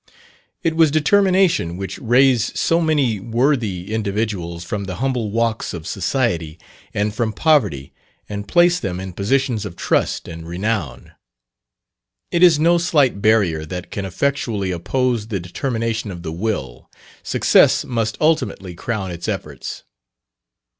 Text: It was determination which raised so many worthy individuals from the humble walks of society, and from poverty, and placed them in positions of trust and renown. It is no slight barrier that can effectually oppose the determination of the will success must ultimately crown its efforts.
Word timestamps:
It 0.63 0.75
was 0.75 0.89
determination 0.89 1.77
which 1.77 1.99
raised 1.99 2.57
so 2.57 2.81
many 2.81 3.19
worthy 3.19 3.93
individuals 3.93 4.63
from 4.63 4.85
the 4.85 4.95
humble 4.95 5.29
walks 5.29 5.75
of 5.75 5.85
society, 5.85 6.57
and 6.91 7.13
from 7.13 7.31
poverty, 7.31 7.93
and 8.27 8.47
placed 8.47 8.81
them 8.81 8.99
in 8.99 9.13
positions 9.13 9.63
of 9.63 9.75
trust 9.75 10.27
and 10.27 10.47
renown. 10.47 11.11
It 12.31 12.41
is 12.41 12.57
no 12.57 12.79
slight 12.79 13.21
barrier 13.21 13.63
that 13.63 13.91
can 13.91 14.03
effectually 14.05 14.71
oppose 14.71 15.27
the 15.27 15.39
determination 15.39 16.09
of 16.09 16.23
the 16.23 16.31
will 16.31 16.89
success 17.21 17.85
must 17.85 18.17
ultimately 18.19 18.73
crown 18.73 19.11
its 19.11 19.27
efforts. 19.27 19.83